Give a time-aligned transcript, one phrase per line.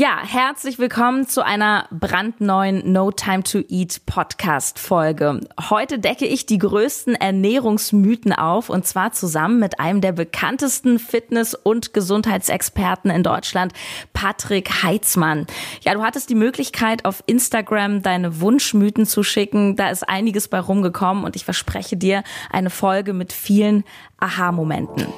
[0.00, 5.40] Ja, herzlich willkommen zu einer brandneuen No Time to Eat Podcast Folge.
[5.70, 11.56] Heute decke ich die größten Ernährungsmythen auf und zwar zusammen mit einem der bekanntesten Fitness-
[11.56, 13.72] und Gesundheitsexperten in Deutschland,
[14.12, 15.48] Patrick Heitzmann.
[15.80, 19.74] Ja, du hattest die Möglichkeit auf Instagram deine Wunschmythen zu schicken.
[19.74, 22.22] Da ist einiges bei rumgekommen und ich verspreche dir
[22.52, 23.82] eine Folge mit vielen
[24.20, 25.08] Aha-Momenten.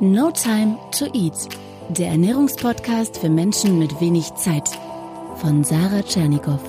[0.00, 1.48] No Time to Eat
[1.90, 4.68] der Ernährungspodcast für Menschen mit wenig Zeit
[5.36, 6.60] von Sarah Tschernikow.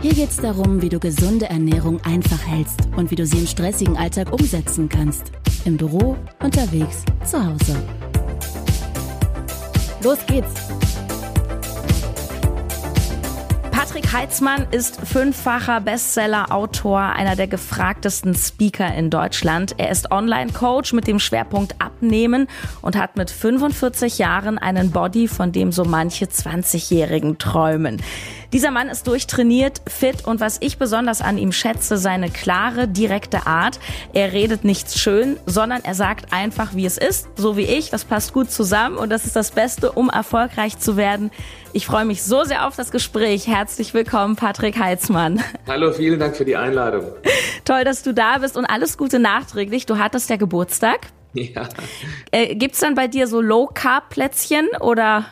[0.00, 3.46] Hier geht es darum, wie du gesunde Ernährung einfach hältst und wie du sie im
[3.46, 5.30] stressigen Alltag umsetzen kannst.
[5.64, 7.76] Im Büro, unterwegs, zu Hause.
[10.02, 10.50] Los geht's!
[13.70, 19.74] Patrick Heitzmann ist fünffacher Bestseller-Autor, einer der gefragtesten Speaker in Deutschland.
[19.78, 22.48] Er ist Online-Coach mit dem Schwerpunkt Abnehmen
[22.82, 28.02] und hat mit 45 Jahren einen Body, von dem so manche 20-Jährigen träumen.
[28.52, 33.46] Dieser Mann ist durchtrainiert, fit und was ich besonders an ihm schätze, seine klare, direkte
[33.46, 33.78] Art.
[34.12, 37.90] Er redet nichts schön, sondern er sagt einfach, wie es ist, so wie ich.
[37.90, 41.30] Das passt gut zusammen und das ist das Beste, um erfolgreich zu werden.
[41.72, 43.46] Ich freue mich so sehr auf das Gespräch.
[43.46, 45.42] Herzlich willkommen, Patrick Heitzmann.
[45.66, 47.04] Hallo, vielen Dank für die Einladung.
[47.64, 49.86] Toll, dass du da bist und alles Gute nachträglich.
[49.86, 51.12] Du hattest ja Geburtstag.
[51.54, 51.68] Ja.
[52.30, 55.26] Äh, Gibt es dann bei dir so Low-Carb-Plätzchen oder?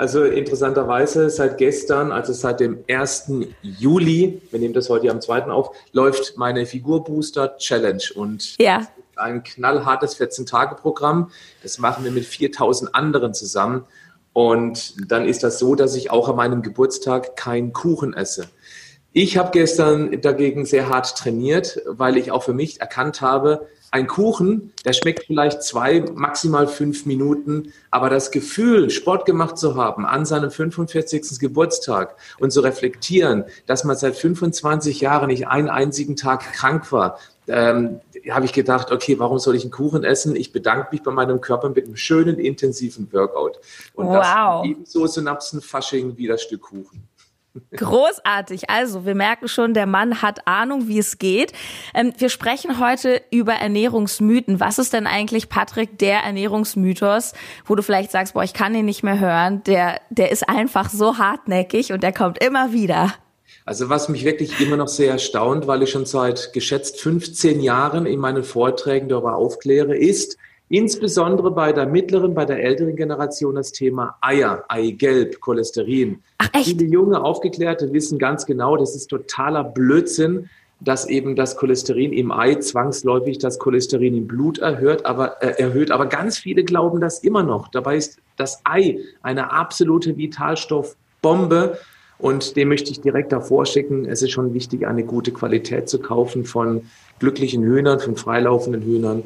[0.00, 3.32] Also interessanterweise seit gestern, also seit dem 1.
[3.60, 5.44] Juli, wir nehmen das heute am 2.
[5.50, 8.86] auf, läuft meine Figurbooster Challenge und ja.
[9.16, 11.30] ein knallhartes 14-Tage-Programm.
[11.62, 13.84] Das machen wir mit 4000 anderen zusammen.
[14.32, 18.48] Und dann ist das so, dass ich auch an meinem Geburtstag keinen Kuchen esse.
[19.12, 24.06] Ich habe gestern dagegen sehr hart trainiert, weil ich auch für mich erkannt habe, ein
[24.06, 30.06] Kuchen, der schmeckt vielleicht zwei, maximal fünf Minuten, aber das Gefühl, Sport gemacht zu haben
[30.06, 31.40] an seinem 45.
[31.40, 37.18] Geburtstag und zu reflektieren, dass man seit 25 Jahren nicht einen einzigen Tag krank war,
[37.48, 38.00] ähm,
[38.30, 40.36] habe ich gedacht, okay, warum soll ich einen Kuchen essen?
[40.36, 43.58] Ich bedanke mich bei meinem Körper mit einem schönen, intensiven Workout.
[43.94, 44.62] Und wow.
[44.62, 47.09] das ebenso Synapsenfasching wie das Stück Kuchen.
[47.76, 48.70] Großartig.
[48.70, 51.52] Also, wir merken schon, der Mann hat Ahnung, wie es geht.
[51.94, 54.60] Ähm, wir sprechen heute über Ernährungsmythen.
[54.60, 57.32] Was ist denn eigentlich, Patrick, der Ernährungsmythos,
[57.66, 59.62] wo du vielleicht sagst, boah, ich kann ihn nicht mehr hören.
[59.64, 63.14] Der, der ist einfach so hartnäckig und der kommt immer wieder.
[63.64, 68.06] Also was mich wirklich immer noch sehr erstaunt, weil ich schon seit geschätzt 15 Jahren
[68.06, 70.38] in meinen Vorträgen darüber aufkläre, ist,
[70.72, 76.22] Insbesondere bei der mittleren, bei der älteren Generation das Thema Eier, Eigelb, Cholesterin.
[76.38, 76.66] Ach, echt?
[76.66, 80.48] Viele junge Aufgeklärte wissen ganz genau, das ist totaler Blödsinn,
[80.78, 85.90] dass eben das Cholesterin im Ei zwangsläufig das Cholesterin im Blut erhöht, aber, äh, erhöht.
[85.90, 87.66] Aber ganz viele glauben das immer noch.
[87.66, 91.78] Dabei ist das Ei eine absolute Vitalstoffbombe.
[92.18, 94.04] Und dem möchte ich direkt davor schicken.
[94.04, 96.82] Es ist schon wichtig, eine gute Qualität zu kaufen von
[97.18, 99.24] glücklichen Hühnern, von freilaufenden Hühnern.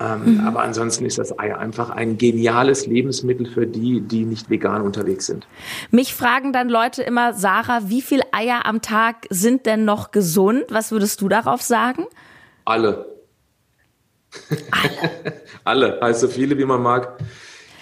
[0.00, 0.46] Ähm, mhm.
[0.46, 5.26] Aber ansonsten ist das Ei einfach ein geniales Lebensmittel für die, die nicht vegan unterwegs
[5.26, 5.46] sind.
[5.90, 10.64] Mich fragen dann Leute immer, Sarah, wie viel Eier am Tag sind denn noch gesund?
[10.68, 12.06] Was würdest du darauf sagen?
[12.64, 13.06] Alle.
[14.70, 15.32] Alle.
[15.64, 17.18] Alle, also so viele wie man mag.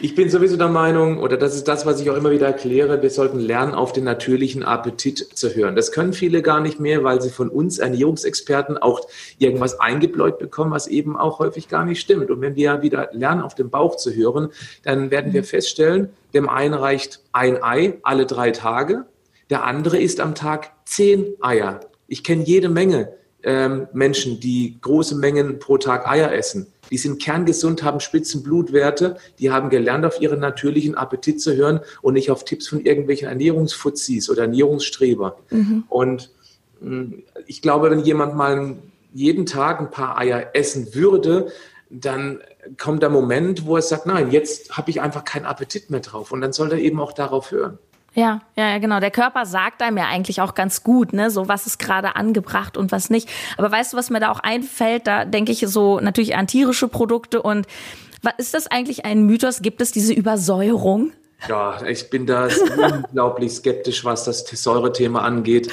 [0.05, 3.01] Ich bin sowieso der Meinung, oder das ist das, was ich auch immer wieder erkläre,
[3.03, 5.77] wir sollten lernen, auf den natürlichen Appetit zu hören.
[5.77, 9.07] Das können viele gar nicht mehr, weil sie von uns Ernährungsexperten auch
[9.39, 12.33] irgendwas eingebläut bekommen, was eben auch häufig gar nicht stimmt.
[12.33, 14.49] Und wenn wir wieder lernen, auf den Bauch zu hören,
[14.83, 19.05] dann werden wir feststellen, dem einen reicht ein Ei alle drei Tage,
[19.51, 21.79] der andere isst am Tag zehn Eier.
[22.09, 23.13] Ich kenne jede Menge
[23.45, 26.67] ähm, Menschen, die große Mengen pro Tag Eier essen.
[26.91, 31.81] Die sind kerngesund, haben spitzen Blutwerte, die haben gelernt, auf ihren natürlichen Appetit zu hören
[32.03, 35.39] und nicht auf Tipps von irgendwelchen Ernährungsfuzis oder Ernährungsstreber.
[35.51, 35.85] Mhm.
[35.89, 36.31] Und
[36.81, 38.77] mh, mm, ich glaube, wenn jemand mal
[39.15, 41.49] jeden Tag ein paar Eier essen würde,
[41.91, 42.41] dann
[42.79, 46.33] kommt der Moment, wo er sagt, nein, jetzt habe ich einfach keinen Appetit mehr drauf.
[46.33, 47.79] Und dann soll er eben auch darauf hören.
[48.15, 49.01] Ja, ja, genau.
[49.01, 52.77] Der Körper sagt einem ja eigentlich auch ganz gut, ne, so was ist gerade angebracht
[52.77, 53.29] und was nicht.
[53.57, 55.07] Aber weißt du, was mir da auch einfällt?
[55.07, 57.67] Da denke ich so natürlich an tierische Produkte und
[58.23, 59.63] was ist das eigentlich ein Mythos?
[59.63, 61.13] Gibt es diese Übersäuerung?
[61.49, 62.49] Ja, ich bin da
[62.93, 65.71] unglaublich skeptisch, was das Säurethema angeht.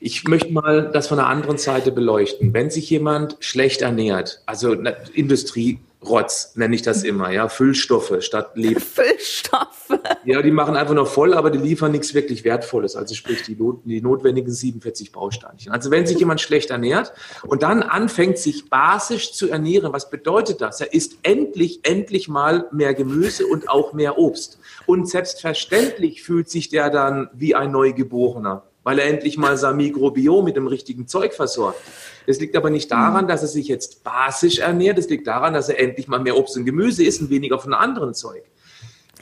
[0.00, 2.54] Ich möchte mal das von der anderen Seite beleuchten.
[2.54, 4.72] Wenn sich jemand schlecht ernährt, also
[5.12, 8.80] Industrie Rotz, nenne ich das immer, ja, Füllstoffe statt Leben.
[8.98, 9.98] Füllstoffe.
[10.24, 13.56] Ja, die machen einfach nur voll, aber die liefern nichts wirklich Wertvolles, also sprich die,
[13.56, 15.72] not, die notwendigen 47 Bausteinchen.
[15.72, 17.12] Also wenn sich jemand schlecht ernährt
[17.42, 20.80] und dann anfängt, sich basisch zu ernähren, was bedeutet das?
[20.80, 24.58] Er isst endlich, endlich mal mehr Gemüse und auch mehr Obst.
[24.86, 30.46] Und selbstverständlich fühlt sich der dann wie ein Neugeborener, weil er endlich mal sein Mikrobiom
[30.46, 31.78] mit dem richtigen Zeug versorgt.
[32.26, 34.96] Das liegt aber nicht daran, dass er sich jetzt basisch ernährt.
[34.96, 37.74] Das liegt daran, dass er endlich mal mehr Obst und Gemüse isst und weniger von
[37.74, 38.44] anderen Zeug.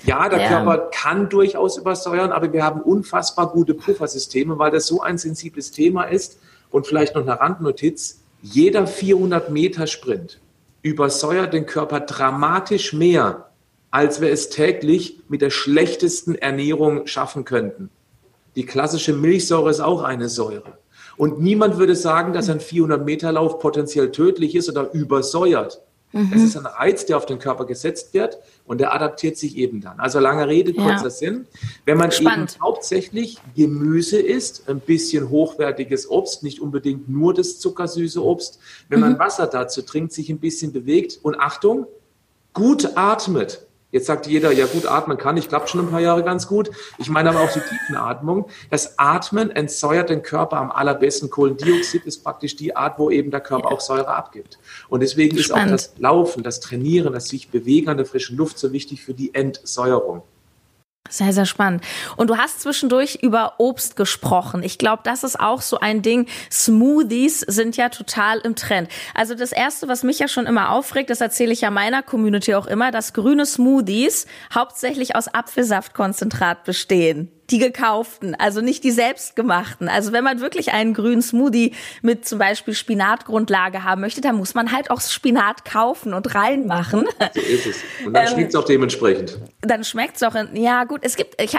[0.05, 0.49] Ja, der ja.
[0.51, 5.73] Körper kann durchaus übersäuern, aber wir haben unfassbar gute Puffersysteme, weil das so ein sensibles
[5.73, 6.39] Thema ist.
[6.71, 8.21] Und vielleicht noch eine Randnotiz.
[8.43, 10.39] Jeder 400 Meter Sprint
[10.83, 13.51] übersäuert den Körper dramatisch mehr,
[13.91, 17.91] als wir es täglich mit der schlechtesten Ernährung schaffen könnten.
[18.57, 20.79] Die klassische Milchsäure ist auch eine Säure.
[21.17, 25.83] Und niemand würde sagen, dass ein 400-Meter-Lauf potenziell tödlich ist oder übersäuert.
[26.13, 26.33] Mhm.
[26.35, 29.81] Es ist ein Reiz, der auf den Körper gesetzt wird und der adaptiert sich eben
[29.81, 29.99] dann.
[30.01, 31.11] Also lange Rede, kurzer ja.
[31.11, 31.47] Sinn.
[31.85, 32.55] Wenn man Spannend.
[32.55, 38.59] eben hauptsächlich Gemüse isst, ein bisschen hochwertiges Obst, nicht unbedingt nur das zuckersüße Obst,
[38.89, 39.07] wenn mhm.
[39.07, 41.87] man Wasser dazu trinkt, sich ein bisschen bewegt und Achtung,
[42.53, 46.25] gut atmet, Jetzt sagt jeder, ja gut, atmen kann ich, klappt schon ein paar Jahre
[46.25, 46.71] ganz gut.
[46.99, 48.49] Ich meine aber auch die Tiefenatmung.
[48.69, 51.31] Das Atmen entsäuert den Körper am allerbesten.
[51.31, 54.59] Kohlendioxid ist praktisch die Art, wo eben der Körper auch Säure abgibt.
[54.89, 55.73] Und deswegen Spannend.
[55.73, 59.03] ist auch das Laufen, das Trainieren, das sich bewegen an der frischen Luft so wichtig
[59.03, 60.23] für die Entsäuerung.
[61.09, 61.85] Sehr, sehr spannend.
[62.17, 64.63] Und du hast zwischendurch über Obst gesprochen.
[64.63, 66.27] Ich glaube, das ist auch so ein Ding.
[66.51, 68.89] Smoothies sind ja total im Trend.
[69.15, 72.55] Also das Erste, was mich ja schon immer aufregt, das erzähle ich ja meiner Community
[72.55, 79.89] auch immer, dass grüne Smoothies hauptsächlich aus Apfelsaftkonzentrat bestehen die gekauften, also nicht die selbstgemachten.
[79.89, 84.55] Also wenn man wirklich einen grünen Smoothie mit zum Beispiel Spinatgrundlage haben möchte, dann muss
[84.55, 87.07] man halt auch Spinat kaufen und reinmachen.
[87.35, 87.77] So ist es.
[88.05, 89.39] Und dann ähm, schmeckt es auch dementsprechend.
[89.61, 91.57] Dann schmeckt es auch, in, ja gut, es gibt, ich,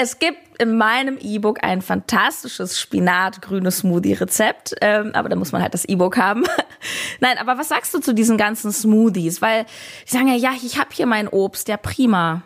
[0.00, 5.74] es gibt in meinem E-Book ein fantastisches Spinat-grünes Smoothie-Rezept, ähm, aber da muss man halt
[5.74, 6.44] das E-Book haben.
[7.20, 9.42] Nein, aber was sagst du zu diesen ganzen Smoothies?
[9.42, 9.66] Weil
[10.06, 12.42] die sagen ja, ja, ich habe hier mein Obst, ja prima.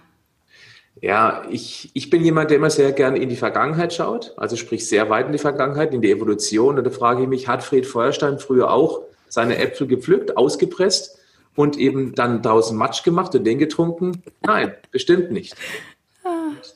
[1.03, 4.89] Ja, ich, ich bin jemand, der immer sehr gerne in die Vergangenheit schaut, also sprich
[4.89, 6.79] sehr weit in die Vergangenheit, in die Evolution.
[6.79, 11.19] Und da frage ich mich, hat Fred Feuerstein früher auch seine Äpfel gepflückt, ausgepresst
[11.57, 14.23] und eben dann draußen Matsch gemacht und den getrunken?
[14.47, 15.57] Nein, bestimmt nicht.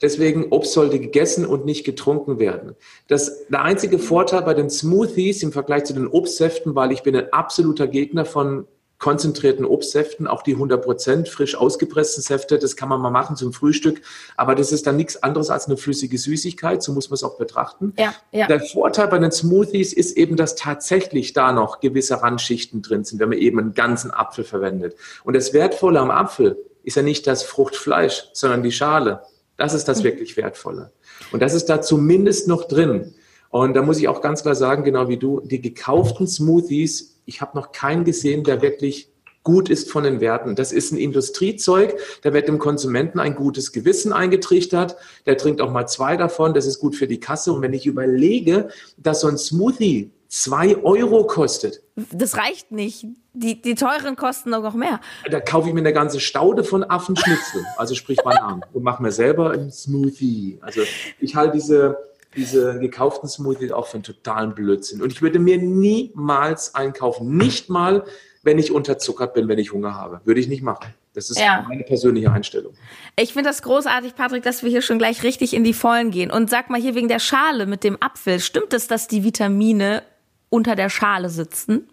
[0.03, 2.75] Deswegen, Obst sollte gegessen und nicht getrunken werden.
[3.07, 7.15] Das, der einzige Vorteil bei den Smoothies im Vergleich zu den Obstsäften, weil ich bin
[7.15, 8.67] ein absoluter Gegner von
[8.99, 14.01] konzentrierten Obstsäften, auch die 100% frisch ausgepressten Säfte, das kann man mal machen zum Frühstück,
[14.37, 17.37] aber das ist dann nichts anderes als eine flüssige Süßigkeit, so muss man es auch
[17.37, 17.93] betrachten.
[17.99, 18.47] Ja, ja.
[18.47, 23.21] Der Vorteil bei den Smoothies ist eben, dass tatsächlich da noch gewisse Randschichten drin sind,
[23.21, 24.97] wenn man eben einen ganzen Apfel verwendet.
[25.25, 29.23] Und das Wertvolle am Apfel ist ja nicht das Fruchtfleisch, sondern die Schale.
[29.57, 30.05] Das ist das mhm.
[30.05, 30.93] wirklich Wertvolle.
[31.33, 33.15] Und das ist da zumindest noch drin.
[33.51, 37.41] Und da muss ich auch ganz klar sagen, genau wie du, die gekauften Smoothies ich
[37.41, 39.11] habe noch keinen gesehen, der wirklich
[39.43, 40.57] gut ist von den Werten.
[40.57, 45.71] Das ist ein Industriezeug, da wird dem Konsumenten ein gutes Gewissen eingetrichtert, der trinkt auch
[45.71, 47.53] mal zwei davon, das ist gut für die Kasse.
[47.53, 51.83] Und wenn ich überlege, dass so ein Smoothie zwei Euro kostet.
[52.11, 53.07] Das reicht nicht.
[53.33, 55.01] Die, die teuren kosten noch mehr.
[55.31, 59.13] Da kaufe ich mir eine ganze Staude von Affenschnitzel, also sprich Bananen, und mache mir
[59.13, 60.59] selber einen Smoothie.
[60.63, 60.81] Also
[61.21, 61.97] ich halte diese
[62.37, 65.03] diese gekauften Smoothies auch für einen totalen Blödsinn.
[65.03, 67.37] Und ich würde mir niemals einkaufen.
[67.37, 68.05] Nicht mal,
[68.43, 70.21] wenn ich unterzuckert bin, wenn ich Hunger habe.
[70.25, 70.95] Würde ich nicht machen.
[71.15, 71.65] Das ist ja.
[71.67, 72.75] meine persönliche Einstellung.
[73.19, 76.31] Ich finde das großartig, Patrick, dass wir hier schon gleich richtig in die Vollen gehen.
[76.31, 78.39] Und sag mal hier wegen der Schale mit dem Apfel.
[78.39, 80.03] Stimmt es, dass die Vitamine
[80.51, 81.89] unter der Schale sitzen?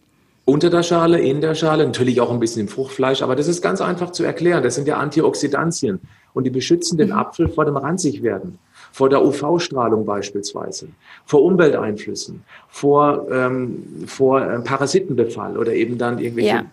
[0.45, 3.61] Unter der Schale, in der Schale, natürlich auch ein bisschen im Fruchtfleisch, aber das ist
[3.61, 4.61] ganz einfach zu erklären.
[4.61, 6.01] Das sind ja Antioxidantien
[6.33, 7.15] und die beschützen den mhm.
[7.15, 8.59] Apfel vor dem Ranzigwerden
[8.93, 10.87] vor der UV-Strahlung beispielsweise,
[11.25, 16.65] vor Umwelteinflüssen, vor, ähm, vor äh, Parasitenbefall oder eben dann irgendwelche, ja.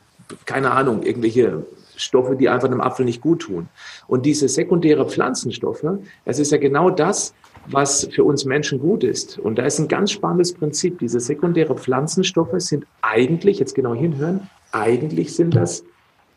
[0.45, 1.65] keine Ahnung, irgendwelche
[1.97, 3.71] Stoffe, die einfach einem Apfel nicht gut tun.
[4.07, 5.87] Und diese sekundäre Pflanzenstoffe,
[6.27, 7.33] das ist ja genau das,
[7.67, 9.39] was für uns Menschen gut ist.
[9.39, 10.99] Und da ist ein ganz spannendes Prinzip.
[10.99, 15.85] Diese sekundäre Pflanzenstoffe sind eigentlich, jetzt genau hinhören, eigentlich sind das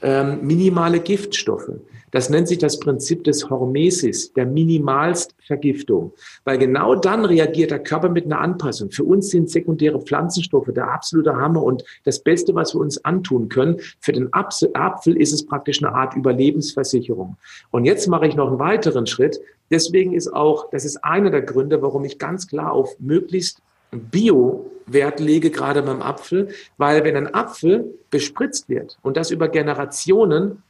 [0.04, 1.72] ähm, minimale Giftstoffe.
[2.14, 6.14] Das nennt sich das Prinzip des Hormesis, der Minimalstvergiftung.
[6.44, 8.92] Weil genau dann reagiert der Körper mit einer Anpassung.
[8.92, 13.50] Für uns sind sekundäre Pflanzenstoffe der absolute Hammer und das Beste, was wir uns antun
[13.50, 13.78] können.
[14.00, 17.36] Für den Apfel ist es praktisch eine Art Überlebensversicherung.
[17.72, 19.42] Und jetzt mache ich noch einen weiteren Schritt.
[19.72, 23.60] Deswegen ist auch, das ist einer der Gründe, warum ich ganz klar auf möglichst
[23.94, 30.64] Bio-Wert lege, gerade beim Apfel, weil wenn ein Apfel bespritzt wird und das über Generationen,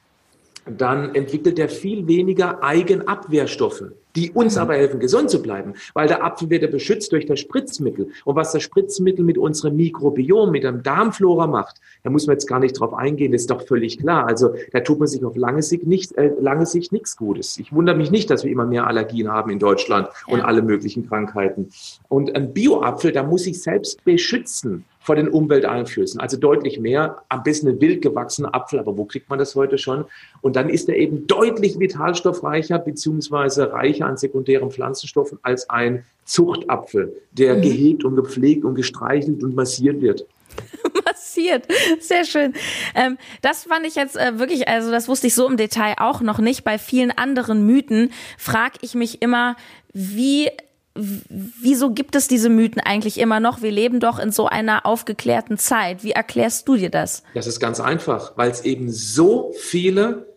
[0.65, 3.83] dann entwickelt er viel weniger Eigenabwehrstoffe
[4.15, 7.39] die uns aber helfen, gesund zu bleiben, weil der Apfel wird ja beschützt durch das
[7.39, 8.09] Spritzmittel.
[8.25, 12.47] Und was das Spritzmittel mit unserem Mikrobiom, mit dem Darmflora macht, da muss man jetzt
[12.47, 14.27] gar nicht drauf eingehen, ist doch völlig klar.
[14.27, 17.57] Also da tut man sich auf lange Sicht, nicht, äh, lange Sicht nichts Gutes.
[17.57, 20.33] Ich wundere mich nicht, dass wir immer mehr Allergien haben in Deutschland ja.
[20.33, 21.69] und alle möglichen Krankheiten.
[22.07, 26.19] Und ein Bioapfel, da muss ich selbst beschützen vor den Umwelteinflüssen.
[26.19, 29.77] Also deutlich mehr, am besten ein wild gewachsener Apfel, aber wo kriegt man das heute
[29.77, 30.05] schon?
[30.41, 37.13] Und dann ist er eben deutlich vitalstoffreicher beziehungsweise reicher an sekundären Pflanzenstoffen als ein Zuchtapfel,
[37.33, 37.61] der mhm.
[37.61, 40.25] gehegt und gepflegt und gestreichelt und massiert wird
[41.05, 41.67] massiert.
[41.99, 42.53] Sehr schön.
[42.95, 46.21] Ähm, das fand ich jetzt äh, wirklich, also das wusste ich so im Detail auch
[46.21, 46.63] noch nicht.
[46.63, 49.55] Bei vielen anderen Mythen frage ich mich immer,
[49.93, 50.49] wie
[50.95, 53.61] wieso gibt es diese Mythen eigentlich immer noch?
[53.61, 56.03] Wir leben doch in so einer aufgeklärten Zeit.
[56.03, 57.23] Wie erklärst du dir das?
[57.33, 60.27] Das ist ganz einfach, weil es eben so viele,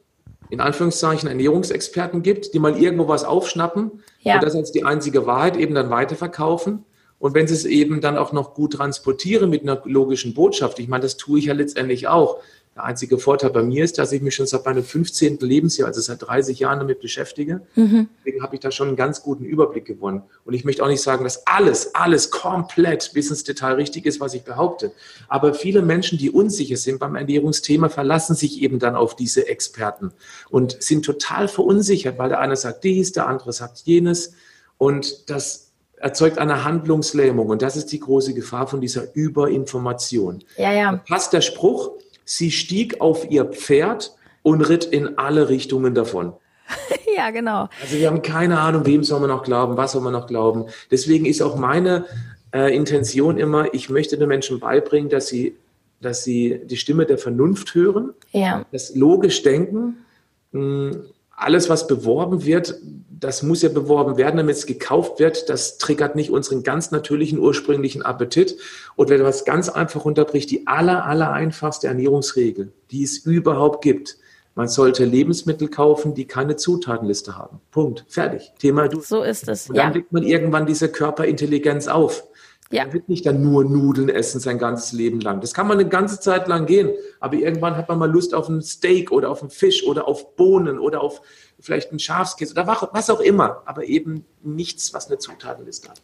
[0.49, 4.35] in Anführungszeichen, Ernährungsexperten gibt, die mal irgendwo was aufschnappen ja.
[4.35, 6.85] und das als die einzige Wahrheit eben dann weiterverkaufen.
[7.19, 10.89] Und wenn sie es eben dann auch noch gut transportieren mit einer logischen Botschaft, ich
[10.89, 12.39] meine, das tue ich ja letztendlich auch,
[12.77, 15.39] der einzige Vorteil bei mir ist, dass ich mich schon seit meinem 15.
[15.41, 17.63] Lebensjahr, also seit 30 Jahren damit beschäftige.
[17.75, 18.11] Mhm.
[18.19, 20.23] Deswegen habe ich da schon einen ganz guten Überblick gewonnen.
[20.45, 24.21] Und ich möchte auch nicht sagen, dass alles, alles komplett bis ins Detail richtig ist,
[24.21, 24.93] was ich behaupte.
[25.27, 30.13] Aber viele Menschen, die unsicher sind beim Ernährungsthema, verlassen sich eben dann auf diese Experten
[30.51, 34.35] und sind total verunsichert, weil der eine sagt dies, der andere sagt jenes.
[34.77, 37.49] Und das erzeugt eine Handlungslähmung.
[37.49, 40.45] Und das ist die große Gefahr von dieser Überinformation.
[40.59, 40.93] Ja, ja.
[40.93, 41.93] Da passt der Spruch,
[42.27, 46.35] Sie stieg auf ihr Pferd und ritt in alle Richtungen davon.
[47.17, 47.69] ja, genau.
[47.81, 50.67] Also wir haben keine Ahnung, wem soll man noch glauben, was soll man noch glauben.
[50.91, 52.05] Deswegen ist auch meine
[52.53, 55.57] äh, Intention immer, ich möchte den Menschen beibringen, dass sie,
[56.01, 58.67] dass sie die Stimme der Vernunft hören, ja.
[58.73, 60.05] das logisch denken,
[60.53, 61.05] mh, hm,
[61.37, 65.49] alles, was beworben wird, das muss ja beworben werden, damit es gekauft wird.
[65.49, 68.57] Das triggert nicht unseren ganz natürlichen ursprünglichen Appetit.
[68.95, 73.83] Und wenn man es ganz einfach unterbricht, die aller, aller einfachste Ernährungsregel, die es überhaupt
[73.83, 74.19] gibt,
[74.55, 77.61] man sollte Lebensmittel kaufen, die keine Zutatenliste haben.
[77.71, 78.07] Punkt.
[78.09, 78.53] Fertig.
[78.59, 79.01] Thema du.
[79.01, 79.69] So ist es.
[79.69, 79.95] Und dann ja.
[79.95, 82.27] legt man irgendwann diese Körperintelligenz auf.
[82.71, 82.85] Ja.
[82.85, 85.41] Man wird nicht dann nur Nudeln essen sein ganzes Leben lang.
[85.41, 86.91] Das kann man eine ganze Zeit lang gehen.
[87.21, 90.35] Aber irgendwann hat man mal Lust auf ein Steak oder auf einen Fisch oder auf
[90.35, 91.23] Bohnen oder auf
[91.61, 93.63] vielleicht einen Schafskäse oder was auch immer.
[93.67, 96.03] Aber eben nichts, was eine Zutatenliste hat.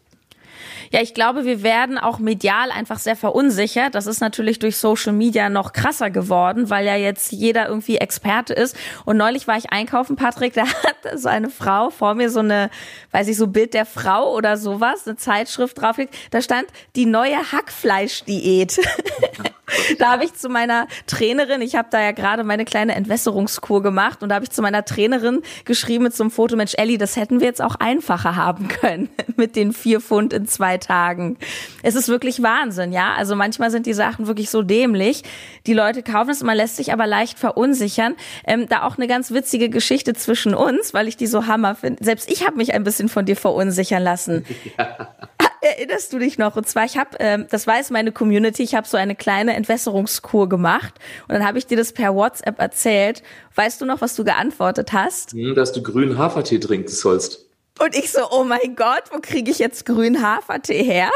[0.90, 3.94] Ja, ich glaube, wir werden auch medial einfach sehr verunsichert.
[3.94, 8.54] Das ist natürlich durch Social Media noch krasser geworden, weil ja jetzt jeder irgendwie Experte
[8.54, 8.76] ist.
[9.04, 12.70] Und neulich war ich einkaufen, Patrick, da hat so eine Frau vor mir so eine,
[13.12, 15.96] weiß ich, so Bild der Frau oder sowas, eine Zeitschrift drauf.
[16.30, 18.80] Da stand die neue Hackfleischdiät.
[19.98, 24.22] da habe ich zu meiner Trainerin, ich habe da ja gerade meine kleine Entwässerungskur gemacht
[24.22, 27.16] und da habe ich zu meiner Trainerin geschrieben mit so einem Foto, Mensch, Elli, das
[27.16, 31.38] hätten wir jetzt auch einfacher haben können mit den vier Pfund in zwei Tagen.
[31.83, 33.14] Es ist wirklich Wahnsinn, ja.
[33.14, 35.23] Also manchmal sind die Sachen wirklich so dämlich.
[35.67, 38.14] Die Leute kaufen es, man lässt sich aber leicht verunsichern.
[38.47, 42.05] Ähm, da auch eine ganz witzige Geschichte zwischen uns, weil ich die so hammer finde.
[42.05, 44.45] Selbst ich habe mich ein bisschen von dir verunsichern lassen.
[44.79, 45.09] Ja.
[45.64, 46.57] Erinnerst du dich noch?
[46.57, 50.49] Und zwar, ich habe, ähm, das weiß meine Community, ich habe so eine kleine Entwässerungskur
[50.49, 50.95] gemacht
[51.29, 53.23] und dann habe ich dir das per WhatsApp erzählt.
[53.55, 55.33] Weißt du noch, was du geantwortet hast?
[55.33, 57.47] Hm, dass du grünen Hafertee trinken sollst.
[57.82, 61.10] Und ich so, oh mein Gott, wo kriege ich jetzt grünen Hafertee her?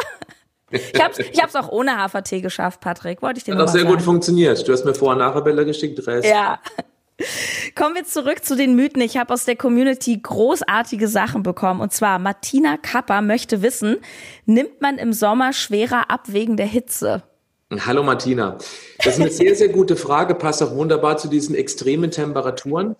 [0.71, 3.23] Ich habe es ich hab's auch ohne Hafertee geschafft, Patrick.
[3.23, 3.95] Wollte ich dir Hat auch sehr sagen.
[3.95, 4.67] gut funktioniert.
[4.67, 6.29] Du hast mir vorher nachher Bilder geschickt, Rest.
[6.29, 6.59] Ja.
[7.77, 9.01] Kommen wir zurück zu den Mythen.
[9.01, 11.81] Ich habe aus der Community großartige Sachen bekommen.
[11.81, 13.99] Und zwar Martina Kapper möchte wissen,
[14.45, 17.23] nimmt man im Sommer schwerer ab wegen der Hitze?
[17.87, 18.59] Hallo Martina.
[18.99, 22.97] Das ist eine sehr, sehr gute Frage, passt auch wunderbar zu diesen extremen Temperaturen.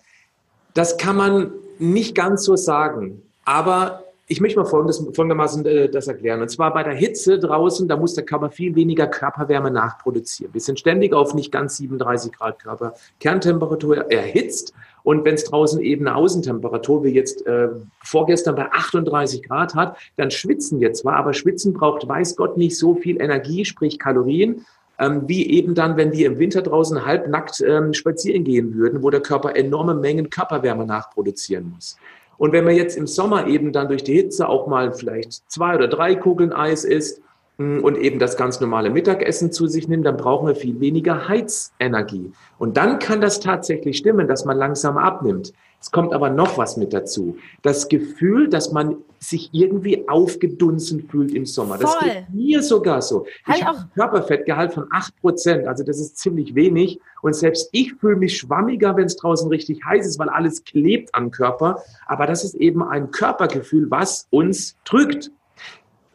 [0.73, 3.26] Das kann man nicht ganz so sagen.
[3.47, 6.41] Aber ich möchte mal folgendes, folgendermaßen äh, das erklären.
[6.41, 10.53] Und zwar bei der Hitze draußen, da muss der Körper viel weniger Körperwärme nachproduzieren.
[10.53, 14.73] Wir sind ständig auf nicht ganz 37 Grad Körperkerntemperatur erhitzt.
[15.03, 17.69] Und wenn es draußen eben eine Außentemperatur wie jetzt äh,
[18.03, 22.77] vorgestern bei 38 Grad hat, dann schwitzen wir zwar, aber Schwitzen braucht, weiß Gott, nicht
[22.77, 24.65] so viel Energie, sprich Kalorien,
[24.99, 29.09] ähm, wie eben dann, wenn wir im Winter draußen halbnackt ähm, spazieren gehen würden, wo
[29.09, 31.95] der Körper enorme Mengen Körperwärme nachproduzieren muss.
[32.37, 35.75] Und wenn man jetzt im Sommer eben dann durch die Hitze auch mal vielleicht zwei
[35.75, 37.21] oder drei Kugeln Eis isst
[37.57, 41.27] hm, und eben das ganz normale Mittagessen zu sich nimmt, dann brauchen wir viel weniger
[41.27, 42.31] Heizenergie.
[42.59, 45.53] Und dann kann das tatsächlich stimmen, dass man langsam abnimmt.
[45.79, 47.37] Es kommt aber noch was mit dazu.
[47.61, 51.77] Das Gefühl, dass man sich irgendwie aufgedunsen fühlt im Sommer.
[51.77, 52.09] Das Voll.
[52.09, 53.25] geht mir sogar so.
[53.45, 56.99] Halt ich habe ein Körperfettgehalt von 8%, also das ist ziemlich wenig.
[57.21, 61.13] Und selbst ich fühle mich schwammiger, wenn es draußen richtig heiß ist, weil alles klebt
[61.13, 61.83] am Körper.
[62.07, 65.31] Aber das ist eben ein Körpergefühl, was uns drückt.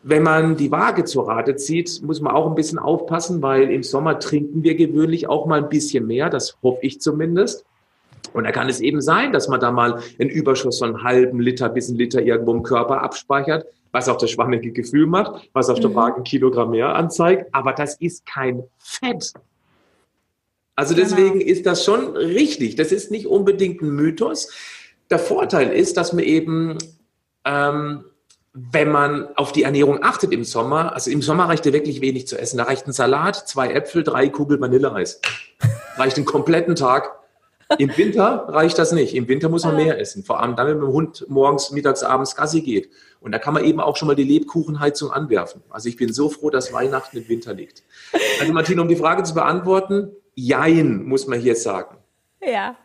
[0.05, 3.85] Wenn man die Waage zur Rate zieht, muss man auch ein bisschen aufpassen, weil im
[3.85, 6.29] Sommer trinken wir gewöhnlich auch mal ein bisschen mehr.
[6.29, 7.65] Das hoffe ich zumindest.
[8.33, 11.41] Und da kann es eben sein, dass man da mal einen Überschuss von einem halben
[11.41, 15.69] Liter bis einen Liter irgendwo im Körper abspeichert, was auch das schwammige Gefühl macht, was
[15.69, 15.95] auf der Mhm.
[15.97, 17.49] Waage ein Kilogramm mehr anzeigt.
[17.53, 19.33] Aber das ist kein Fett.
[20.77, 21.07] Also Genau.
[21.09, 22.77] deswegen ist das schon richtig.
[22.77, 24.49] Das ist nicht unbedingt ein Mythos.
[25.11, 26.79] Der Vorteil ist, dass man eben,
[27.45, 28.05] ähm,
[28.55, 32.27] wenn man auf die Ernährung achtet im Sommer, also im Sommer reicht ja wirklich wenig
[32.27, 32.57] zu essen.
[32.57, 35.21] Da reicht ein Salat, zwei Äpfel, drei Kugel Vanilleeis.
[35.97, 37.19] Reicht einen kompletten Tag.
[37.79, 39.15] Im Winter reicht das nicht.
[39.15, 40.25] Im Winter muss man mehr essen.
[40.25, 42.91] Vor allem dann, wenn man mit dem Hund morgens, mittags, abends Gassi geht.
[43.21, 45.63] Und da kann man eben auch schon mal die Lebkuchenheizung anwerfen.
[45.71, 47.83] Also ich bin so froh, dass Weihnachten im Winter liegt.
[48.41, 51.97] Also Martina, um die Frage zu beantworten, jein, muss man hier sagen.
[52.45, 52.77] Ja.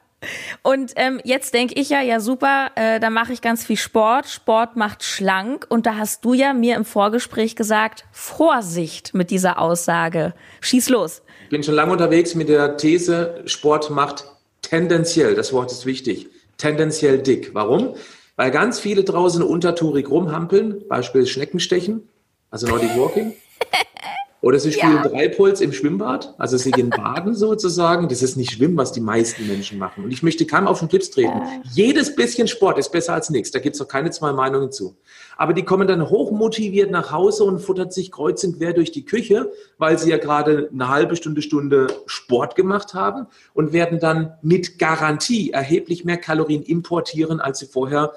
[0.63, 4.27] Und ähm, jetzt denke ich ja, ja super, äh, da mache ich ganz viel Sport.
[4.27, 5.65] Sport macht schlank.
[5.69, 10.33] Und da hast du ja mir im Vorgespräch gesagt, Vorsicht mit dieser Aussage.
[10.61, 11.21] Schieß los.
[11.43, 14.25] Ich bin schon lange unterwegs mit der These, Sport macht
[14.69, 17.53] tendenziell, das Wort ist wichtig, tendenziell dick.
[17.53, 17.95] Warum?
[18.35, 22.07] Weil ganz viele draußen untertourig rumhampeln, Beispiel Schneckenstechen,
[22.51, 23.33] also Nordic Walking.
[24.39, 28.07] Oder sie spielen Dreipuls im Schwimmbad, also sie gehen baden sozusagen.
[28.07, 30.03] Das ist nicht Schwimmen, was die meisten Menschen machen.
[30.03, 31.41] Und ich möchte keinem auf den Clips treten.
[31.71, 33.49] Jedes bisschen Sport ist besser als nichts.
[33.49, 34.95] Da gibt es auch keine zwei Meinungen zu.
[35.37, 39.05] Aber die kommen dann hochmotiviert nach Hause und futtert sich kreuz und quer durch die
[39.05, 43.25] Küche, weil sie ja gerade eine halbe Stunde, Stunde Sport gemacht haben
[43.55, 48.13] und werden dann mit Garantie erheblich mehr Kalorien importieren, als sie vorher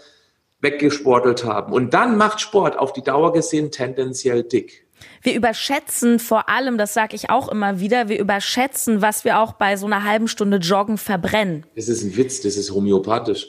[0.61, 1.73] weggesportelt haben.
[1.73, 4.87] Und dann macht Sport auf die Dauer gesehen tendenziell dick.
[5.23, 9.54] Wir überschätzen vor allem, das sage ich auch immer wieder, wir überschätzen, was wir auch
[9.54, 11.64] bei so einer halben Stunde Joggen verbrennen.
[11.76, 13.49] Das ist ein Witz, das ist homöopathisch.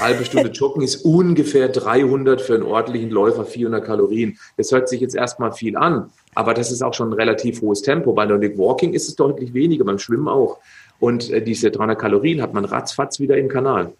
[0.00, 4.36] Halbe Stunde Joggen ist ungefähr 300 für einen ordentlichen Läufer, 400 Kalorien.
[4.56, 7.82] Das hört sich jetzt erstmal viel an, aber das ist auch schon ein relativ hohes
[7.82, 8.12] Tempo.
[8.12, 10.58] Bei Nordic Walking ist es deutlich weniger, beim Schwimmen auch.
[10.98, 13.92] Und äh, diese 300 Kalorien hat man ratzfatz wieder im Kanal.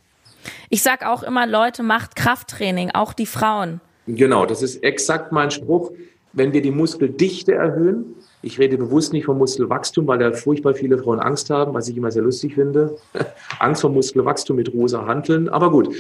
[0.71, 3.81] Ich sag auch immer, Leute, macht Krafttraining, auch die Frauen.
[4.07, 5.93] Genau, das ist exakt mein Spruch.
[6.37, 10.99] Wenn wir die Muskeldichte erhöhen, ich rede bewusst nicht vom Muskelwachstum, weil da furchtbar viele
[10.99, 12.99] Frauen Angst haben, was ich immer sehr lustig finde.
[13.59, 15.95] Angst vor Muskelwachstum mit rosa Hanteln, aber gut.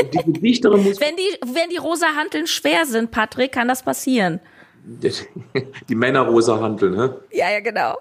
[0.00, 4.40] Die dichtere Muskel Wenn die, wenn die rosa Hanteln schwer sind, Patrick, kann das passieren.
[5.88, 7.14] die Männer rosa Hanteln, ne?
[7.30, 7.98] Ja, ja, genau.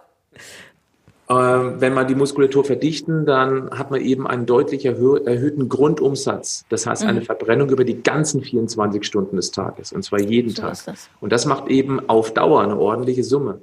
[1.27, 6.65] Ähm, wenn man die Muskulatur verdichten, dann hat man eben einen deutlich erhö erhöhten Grundumsatz.
[6.69, 9.91] Das heißt, eine Verbrennung über die ganzen 24 Stunden des Tages.
[9.91, 10.77] Und zwar jeden So Tag.
[10.85, 11.09] das.
[11.19, 13.61] Und das macht eben auf Dauer eine ordentliche Summe.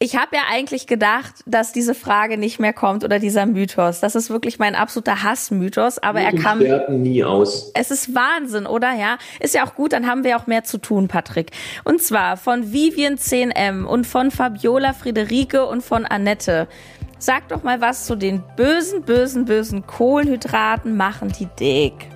[0.00, 4.00] Ich habe ja eigentlich gedacht, dass diese Frage nicht mehr kommt oder dieser Mythos.
[4.00, 6.58] Das ist wirklich mein absoluter Hassmythos, aber er kam.
[7.00, 7.70] nie aus.
[7.74, 8.92] Es ist Wahnsinn, oder?
[8.92, 11.52] Ja, ist ja auch gut, dann haben wir auch mehr zu tun, Patrick.
[11.84, 16.66] Und zwar von Vivian 10M und von Fabiola Friederike und von Annette.
[17.18, 22.13] Sag doch mal was zu den bösen, bösen, bösen Kohlenhydraten machen die dick.